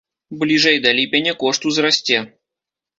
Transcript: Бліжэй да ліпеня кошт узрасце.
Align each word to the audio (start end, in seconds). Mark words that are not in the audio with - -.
Бліжэй 0.43 0.77
да 0.87 0.95
ліпеня 1.01 1.37
кошт 1.47 1.61
узрасце. 1.73 2.17